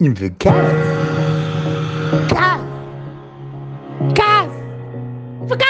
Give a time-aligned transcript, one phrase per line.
[0.00, 0.54] The cat.
[2.30, 2.60] Cat.
[4.14, 4.48] Cat.
[5.48, 5.66] The cat.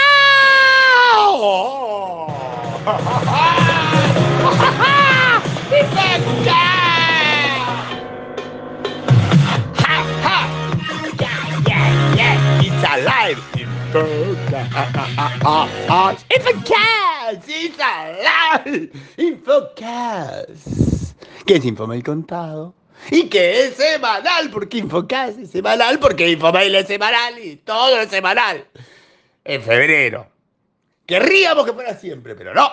[5.71, 7.51] He's a cat.
[9.81, 10.37] Ha ha.
[11.19, 12.61] Yeah, yeah, yeah.
[12.61, 13.41] It's alive.
[13.57, 13.65] It's
[13.97, 14.05] a
[15.41, 16.25] cat.
[16.29, 17.45] It's a cat.
[17.49, 18.93] It's alive.
[19.17, 20.49] It's a cat.
[21.47, 22.78] ¿Qué sin fama el contado?
[23.11, 24.51] ¿Y qué es semanal?
[24.51, 28.67] Porque Infocast es semanal, porque Infomail es semanal y todo es semanal.
[29.45, 30.27] En febrero.
[31.07, 32.69] Querríamos que fuera siempre, pero no.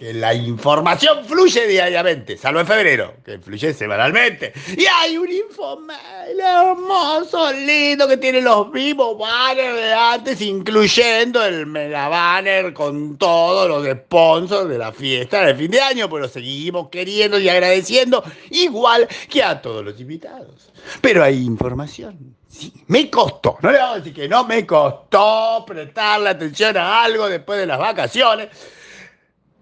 [0.00, 4.52] La información fluye diariamente, salvo en febrero, que fluye semanalmente.
[4.76, 11.66] Y hay un Infomail hermoso, lindo, que tiene los mismos banners de antes, incluyendo el
[11.66, 16.28] mega banner con todos los sponsors de la fiesta de fin de año, pues lo
[16.28, 20.70] seguimos queriendo y agradeciendo, igual que a todos los invitados.
[21.00, 22.36] Pero hay información.
[22.48, 27.04] Sí, me costó, no le vamos a decir que no, me costó prestarle atención a
[27.04, 28.48] algo después de las vacaciones.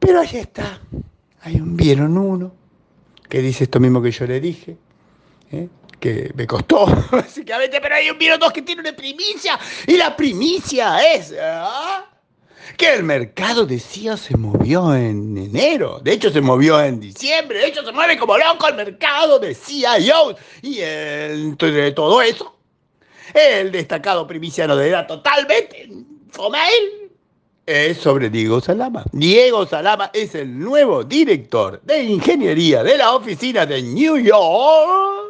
[0.07, 0.81] Pero ahí está.
[1.41, 2.55] Hay un vieron uno
[3.29, 4.77] que dice esto mismo que yo le dije.
[5.51, 5.69] ¿eh?
[5.99, 9.59] Que me costó, básicamente, pero hay un vieron dos que tiene una primicia.
[9.85, 12.07] Y la primicia es ¿ah?
[12.77, 15.99] que el mercado decía se movió en enero.
[15.99, 17.59] De hecho, se movió en diciembre.
[17.59, 20.37] De hecho, se mueve como loco el mercado de CIOs.
[20.63, 22.57] Y entre todo eso,
[23.35, 25.89] el destacado primiciano de edad totalmente
[26.31, 27.06] Fomail
[27.67, 29.05] es sobre Diego Salama.
[29.13, 35.27] Diego Salama es el nuevo director de ingeniería de la oficina de New York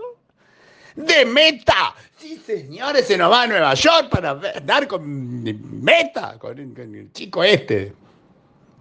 [0.95, 1.95] de Meta.
[2.19, 5.43] Sí, señores, se nos va a Nueva York para dar con
[5.83, 7.93] Meta, con, el chico este.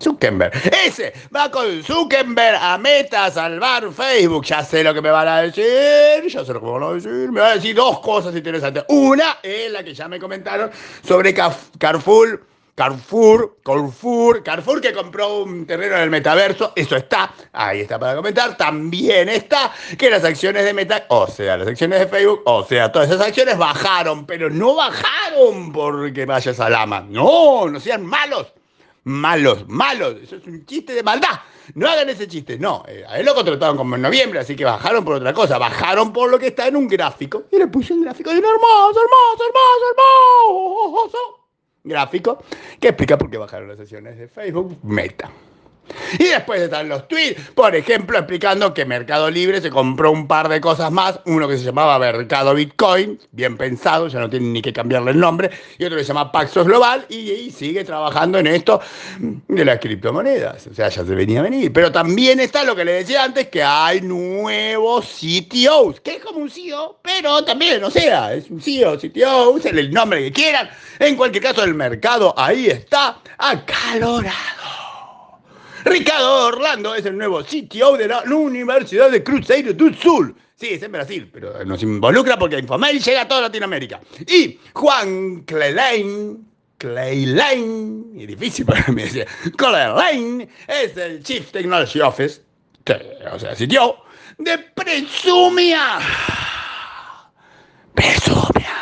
[0.01, 0.51] Zuckerberg.
[0.85, 4.43] Ese va con Zuckerberg a Meta a salvar Facebook.
[4.43, 6.27] Ya sé lo que me van a decir.
[6.27, 7.31] Ya sé lo que me van a decir.
[7.31, 8.83] Me van a decir dos cosas interesantes.
[8.89, 10.69] Una es la que ya me comentaron
[11.01, 17.79] sobre Carrefour Carrefour, Carrefour, Carrefour que compró un terreno en el metaverso, eso está, ahí
[17.79, 18.57] está para comentar.
[18.57, 22.91] También está que las acciones de Meta, o sea, las acciones de Facebook, o sea,
[22.91, 27.05] todas esas acciones bajaron, pero no bajaron porque vaya Salama.
[27.07, 28.51] No, no sean malos.
[29.05, 30.16] Malos, malos.
[30.21, 31.39] Eso es un chiste de maldad.
[31.75, 32.57] No hagan ese chiste.
[32.59, 35.57] No, eh, a él lo contrataron como en noviembre, así que bajaron por otra cosa.
[35.57, 37.44] Bajaron por lo que está en un gráfico.
[37.51, 39.85] Y le puse un gráfico de un hermoso, hermoso, hermoso,
[40.91, 41.44] hermoso
[41.85, 42.44] gráfico
[42.79, 45.29] que explica por qué bajaron las sesiones de Facebook Meta.
[46.19, 50.50] Y después están los tweets, por ejemplo, explicando que Mercado Libre se compró un par
[50.50, 54.62] de cosas más, uno que se llamaba Mercado Bitcoin, bien pensado, ya no tienen ni
[54.62, 58.47] que cambiarle el nombre, y otro que se llama Paxos Global, y, sigue trabajando en
[58.47, 58.81] esto
[59.19, 61.72] de las criptomonedas, o sea, ya se venía a venir.
[61.72, 66.40] Pero también está lo que le decía antes, que hay nuevos CTOs, que es como
[66.40, 70.69] un CEO, pero también, o sea, es un CEO, CTO, usen el nombre que quieran,
[71.00, 74.75] en cualquier caso el mercado ahí está acalorado.
[75.85, 80.35] Ricardo Orlando es el nuevo CTO de la Universidad de Cruzeiro do Sul.
[80.56, 84.01] Sí, es en Brasil, pero nos involucra porque Infomail llega a toda Latinoamérica.
[84.28, 86.44] Y Juan Clelain,
[86.79, 92.41] Clelain, y difícil para mí decir, Clelain es el Chief Technology Office,
[93.31, 94.06] o sea, CTO,
[94.40, 96.00] de Presumia.
[97.94, 98.74] Presumia.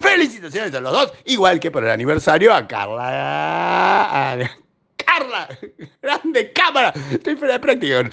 [0.00, 4.50] Felicitaciones a los dos, igual que por el aniversario a Carla.
[6.02, 8.10] Grande cámara, estoy fuera de práctica.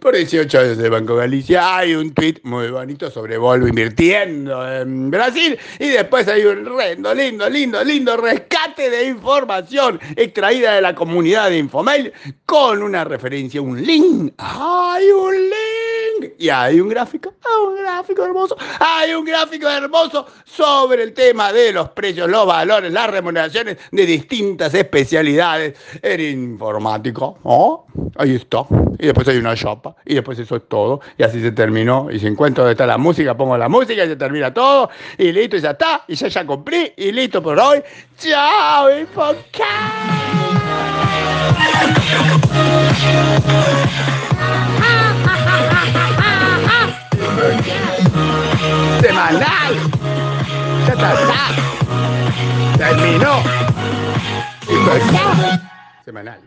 [0.00, 5.10] Por 18 años de Banco Galicia hay un tweet muy bonito sobre Volvo invirtiendo en
[5.10, 10.94] Brasil y después hay un lindo, lindo, lindo, lindo rescate de información extraída de la
[10.94, 12.12] comunidad de Infomail
[12.46, 14.32] con una referencia, un link.
[14.38, 15.71] ¡Hay un link!
[16.38, 17.32] Y hay un gráfico,
[17.66, 22.92] un gráfico hermoso, hay un gráfico hermoso sobre el tema de los precios, los valores,
[22.92, 27.86] las remuneraciones de distintas especialidades en informático, ¿oh?
[28.16, 28.64] Ahí está.
[28.98, 29.96] Y después hay una chapa.
[30.04, 31.00] Y después eso es todo.
[31.18, 32.08] Y así se terminó.
[32.10, 34.90] Y si encuentro dónde está la música, pongo la música y se termina todo.
[35.18, 36.04] Y listo, y ya está.
[36.06, 36.92] Y ya ya cumplí.
[36.96, 37.82] Y listo por hoy.
[38.18, 38.88] ¡Chao,
[49.28, 49.74] Semanal.
[50.86, 51.14] Ya está.
[52.76, 53.42] Terminó.
[56.04, 56.42] Semanal.